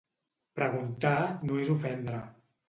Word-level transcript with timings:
Preguntar 0.59 1.11
no 1.51 1.61
és 1.65 1.71
ofendre. 1.75 2.19